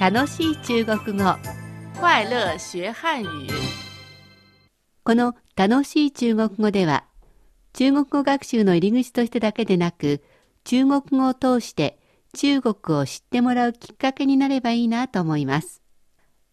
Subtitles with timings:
[0.00, 1.24] 楽しい中国語。
[2.00, 3.48] 快乐学汉语。
[5.02, 7.04] この楽しい中国語では
[7.72, 10.22] 中国語学習の入り口としてだけでなく
[10.62, 11.98] 中国語を通して
[12.36, 15.82] 中国を知ってもらうきっかけになればいいなと思います。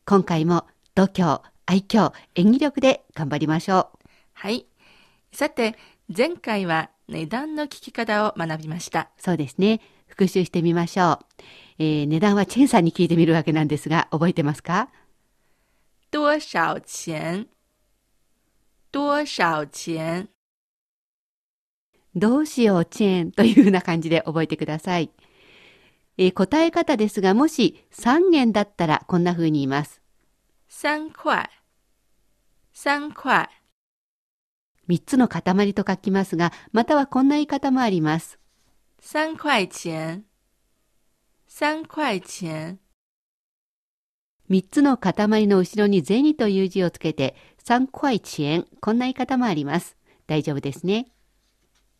[0.07, 0.65] 今回も
[0.95, 4.07] 度胸愛嬌演技力で頑張りましょう。
[4.33, 4.65] はい。
[5.31, 5.75] さて、
[6.15, 9.11] 前回は値段の聞き方を学びました。
[9.19, 9.81] そうですね。
[10.07, 11.19] 復習してみましょう、
[11.77, 14.89] えー値段はチェンさんに聞いてみるわけなんですが覚えてますか？
[16.11, 17.47] 多少钱
[18.91, 20.27] 多少钱
[22.15, 25.09] どうしようチェーンというふうな感じで覚えてください。
[26.17, 30.01] えー答え方ですが、もし3元だったらこんな風に言います。
[30.69, 31.49] 三块
[32.71, 33.49] 三块
[34.87, 38.39] 3つの塊と書きますが、またはこんな言い方もあります。
[39.01, 40.23] 三块钱
[41.57, 42.79] 三块钱
[44.49, 49.95] 3つの塊の後ろに銭という字をつけて、3塊チェーン、こんな言い方もあります。
[50.27, 51.07] 大丈夫ですね。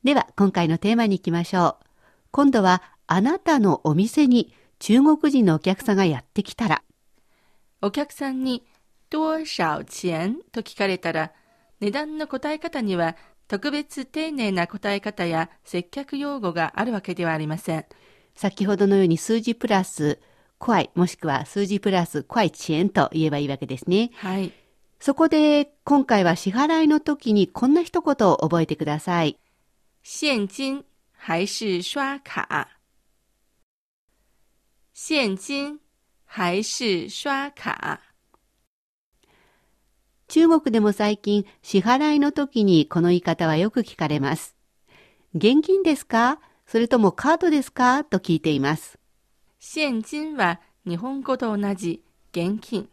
[0.04, 1.86] では、今回のテーマに行きましょう。
[2.32, 6.84] 今度は、あなたのお店に中国人のお客さんがやってきたら、
[7.82, 8.66] お客さんに
[9.10, 11.32] 多少钱と聞かれたら、
[11.80, 13.16] 値段の答え方には
[13.48, 17.86] 特別丁寧な答え方や接客用語があるわけではありません。
[18.36, 20.20] 先ほどのように数字プラス、
[20.58, 24.12] 怖い、もしくは数字プラス、怖い遅延と言えばいいわけですね。
[24.16, 24.52] はい。
[25.00, 29.40] そこで、今回は支払いの時にこんな一言を覚えてください。
[30.04, 32.68] 现金还是刷卡？
[34.94, 35.80] 现金
[36.26, 38.00] 还是刷卡？
[40.28, 44.56] 中国でも最近、支払いの時にこの言い方はよく聞かれます。
[45.34, 46.40] 現金ですか？
[46.68, 48.04] それともカードですか？
[48.04, 48.98] と聞いています。
[49.60, 52.90] 現金は日本語と同じ現金。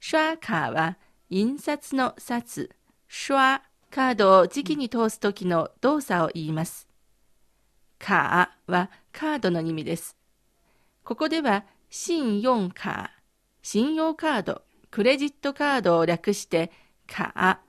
[0.00, 0.98] 刷卡は
[1.30, 2.70] 印刷の札。
[3.08, 6.88] 刷カードを時期に通す時の動作を言います。
[7.98, 10.16] 卡はカードの意味です。
[11.02, 13.10] ここでは信用卡、
[13.62, 16.70] 信用カード、クレジットカードを略して
[17.06, 17.60] 卡。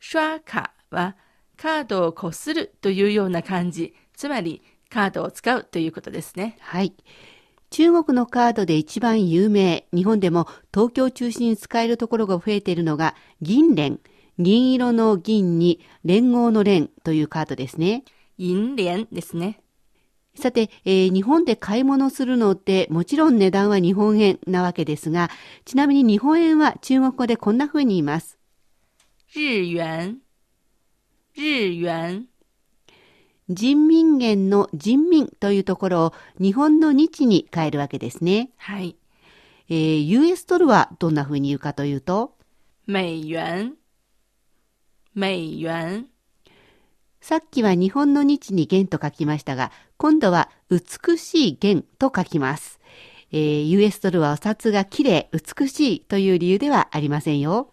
[0.00, 1.16] 刷卡は
[1.56, 4.60] カードをこするというような感じ、つまり
[4.90, 6.58] カードを使うということですね。
[6.60, 6.92] はい。
[7.70, 13.98] 中国のカードで一番有名、日本でも東京を中心に使えるところが増えているのが銀聯。
[14.38, 18.04] 銀色の銀に連合の連というカードですね。
[18.36, 19.62] 銀聯ですね。
[20.34, 25.30] さて、えー日本で買い物するのってもちろん値段は日本円なわけですが、
[25.64, 28.38] ちなみに日本円は中国語でこんな風に言います。
[29.28, 30.18] 日元、
[31.32, 32.29] 日元、
[33.50, 38.50] 人民元の人民というところを日本の日に変えるわけですね。
[38.56, 38.94] はい。
[39.68, 42.36] えー US ドルはどんな風に言うかというと、
[42.86, 43.72] 美元、
[45.16, 46.06] 美元、
[47.20, 52.78] さっきは日本の日に元と書きましたが、今度は美しい元と書きます。
[53.32, 57.72] えー US ドルはお札が綺麗、美しいという理由ではありませんよ。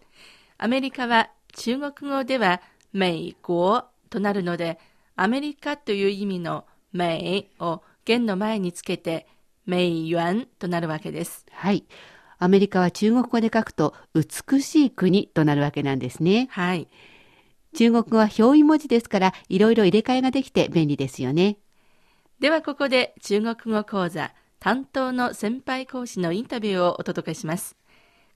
[0.56, 2.62] アメリカは中国語では
[2.92, 4.80] 美国となるので、
[5.20, 9.26] アメリカという意味の美を元の前につけて、
[9.66, 11.44] 美元となるわけです。
[11.50, 11.84] はい。
[12.38, 16.46] アメリカは中国語で書くと美しい国となるわけなんですね。
[16.52, 16.86] はい。
[17.74, 21.58] 中国語は表意文字ですからいろいろ入れ替えができて便利ですよね。
[22.38, 27.76] ではここで中国語講座担当の先輩講師のインタビューをお届けします。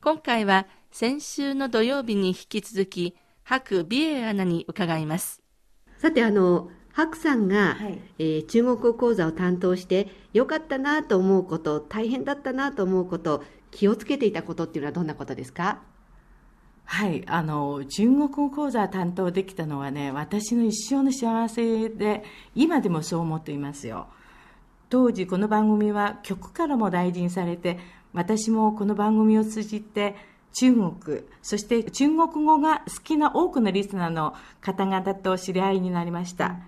[0.02, 5.41] 今回は先週の土曜日に引き続き、白美恵アナに伺います。
[6.02, 8.00] さてあの、白さんが、はい。
[8.18, 15.78] えー中国語講座を担当してよかったなと思うこと、大変だったなと思うこと、気をつけていたことっていうのはどんなことですか？
[16.84, 22.24] はい、あの中国語講座担当できたのはね私の一生の幸せで
[22.56, 24.08] 今でもそう思っていますよ。
[24.90, 27.78] 当時この番組は局からも大事にされて
[28.12, 30.16] 私もこの番組を通じて
[30.52, 30.94] 中国
[31.42, 36.60] そして中国語が好きな多くのリスナーの方々と知り合いになりました、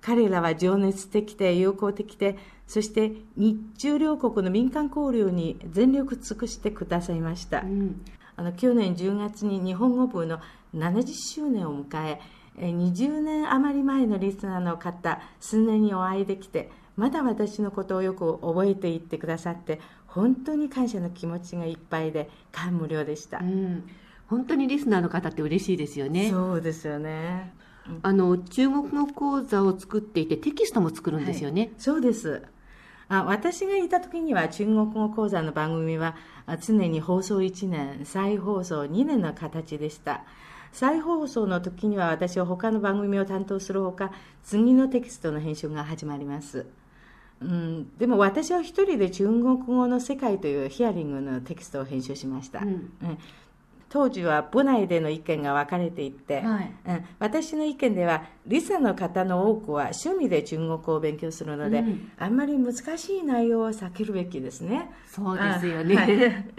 [0.00, 8.04] 彼らは情熱的で友好的でそして日中両国の民間交流に全力尽くしてくださいました、うん。
[8.36, 10.38] あの去年10月に日本語部の
[10.74, 12.20] 70周年を迎え
[12.60, 23.88] えー20年余り前のリスナーの方数年にお会いできてまだ私のことをよく覚えていってくださって本当に感謝の気持ちがいっぱいで感無量でした、うん。
[24.26, 26.28] 本当にリスナーの方って嬉しいですよね。
[26.30, 27.54] そうですよね
[28.02, 31.70] あの、中国語講座を作っていてテキストも作るんですよね。
[31.78, 32.42] そうです
[33.08, 36.14] あ私がいた時には中国語講座の番組は
[36.60, 40.24] 常に放送1年再放送2年の形でした
[40.72, 44.12] 再放送の時には私は他の番組を担当するほか
[44.44, 46.66] 次のテキストの編集が始まります
[47.40, 52.90] うん、でも私は一人で中国語の世界というヒアリングのテキストを編集しました、うん、
[53.88, 64.90] 当時は部内での意見が分かれていて、はい、うん、私の意見ではリサの方の多くは趣味で中国語を勉強するので、うん、あんまり難しい内容は避けるべきですね。
[65.06, 66.08] そうですよね、はい、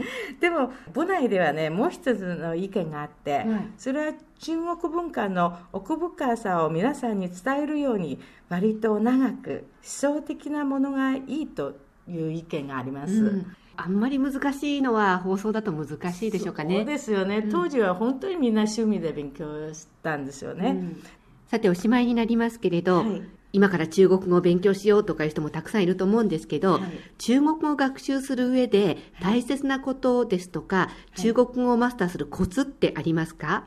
[0.42, 3.48] でも部内ではねもう一つの意見があって、はい、
[3.78, 11.76] それは中国文化の奥深さを皆さんに伝えるように割と長く思想的なものがいいと
[12.10, 13.56] いう意見があります、うん。
[13.78, 16.78] あんまり難しいのは放送だと難しいでしょうかね。
[16.78, 20.70] そうですよね、うん、当時は本当にみんな趣味で勉強したんですよね。
[20.70, 21.04] うん、
[21.48, 23.22] さておしまいになりますけれど、はい、
[23.54, 26.82] 今から中国語を勉強しようとかいう人もたくさんいると思うんですけど、はい、
[27.18, 33.66] 中国語を学習する上で大切なことですとか、はい、中国語をマスターするコツってありますか、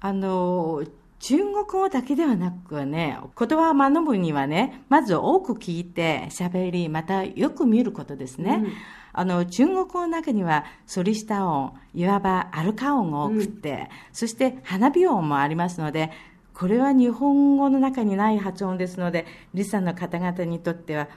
[0.00, 0.82] あの
[1.20, 8.62] 中国語だけではなくね、言葉を学ぶにはね、まず多く聞いて喋り、またよく見ることですね。
[8.64, 8.72] うん
[9.12, 16.10] あの、中国語の中には、反り下音、いわばアルカ音が多くて、うん、そして花火音もありますので、
[16.54, 21.08] これは日本語の中にない発音ですので、リサの方々にとっては、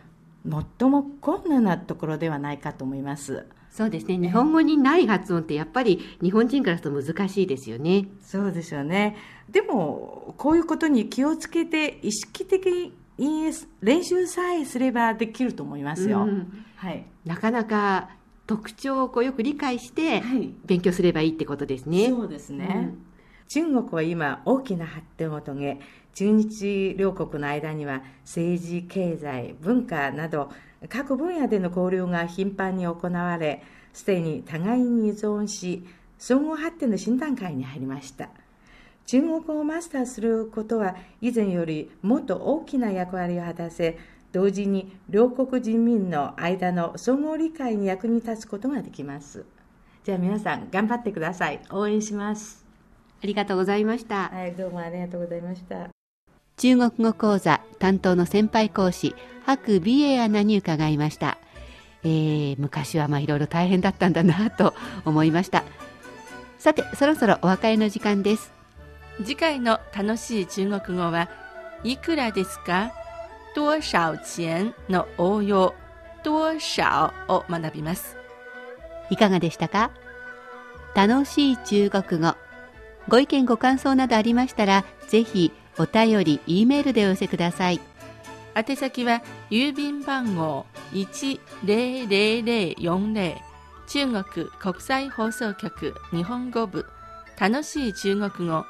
[0.79, 3.45] 最も困難なところではないかと思います。
[3.75, 4.19] そうですね。
[4.19, 8.05] 日本語にない発音ってやっぱり日本人からすると難しいですよね。
[8.21, 9.15] そうですよね。
[9.49, 16.19] でも、こういうことに気をつけて意識的に練習さえすればできると思いますよ。
[16.21, 17.03] うん、はい。
[17.25, 18.09] なかなか
[18.45, 20.21] 特徴をこうよく理解して
[20.65, 22.09] 勉強すればいいってことですね。
[22.09, 22.69] そうですね。
[22.75, 23.05] うん、
[23.47, 25.79] 中国は今大きな発展を遂げ、
[26.13, 30.51] 中日両国の間には政治、経済、文化など
[30.89, 33.63] 各分野での交流が頻繁に行われ、
[33.94, 35.85] すでに互いに依存し、
[36.18, 38.30] 総合発展の新段階に入りました。
[39.06, 43.97] 中国語をマスターすることは以前よりもっと大きな役割を果たせ、
[44.31, 49.45] 同時に両国人民の間の総合理解に役に立つことができます。
[50.03, 51.62] じゃあ皆さん頑張ってください。
[51.69, 52.65] 応援します。
[53.21, 54.30] ありがとうございました。
[54.30, 56.02] はい、どうもありがとうございました。
[56.57, 59.15] 中国語講座担当の先輩講師、
[59.45, 61.38] 白美恵アナに伺いました。
[62.03, 64.73] えー、昔はまあいろいろ大変だったんだなと
[65.05, 65.63] 思いました。
[66.59, 68.51] さて、そろそろお別れの時間です。
[69.17, 71.29] 次回の楽しい中国語は
[71.83, 72.91] いくらですか？
[73.56, 75.73] 多少钱の応用、
[76.23, 78.15] 多少を学びます。
[79.09, 79.91] いかがでしたか？
[80.95, 82.35] 楽しい中国語。
[83.09, 87.79] ご意見ご感想などありましたら、ぜひお便り、E メールでお寄せください。
[88.55, 93.37] 宛先は郵便番号10040
[93.87, 96.85] 中国国際放送局日本語部
[97.39, 98.63] 楽しい中国語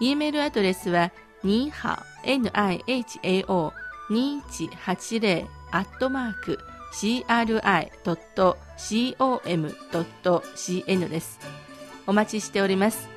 [0.00, 1.12] E メールアドレスは
[1.44, 3.72] には nihao
[4.10, 6.58] 2180アットマーク
[6.92, 7.60] cri.com.cn
[11.08, 11.38] です。
[12.06, 13.08] お待ちしております。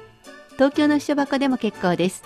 [0.53, 2.21] 東京の秘書箱でも結構です。